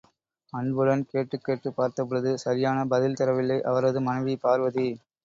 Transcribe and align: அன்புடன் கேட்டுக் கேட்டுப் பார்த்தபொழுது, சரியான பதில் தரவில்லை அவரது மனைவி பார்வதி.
அன்புடன் 0.53 1.03
கேட்டுக் 1.05 1.43
கேட்டுப் 1.43 1.75
பார்த்தபொழுது, 1.75 2.31
சரியான 2.37 2.85
பதில் 2.85 3.13
தரவில்லை 3.13 3.59
அவரது 3.63 4.01
மனைவி 4.01 4.35
பார்வதி. 4.37 4.87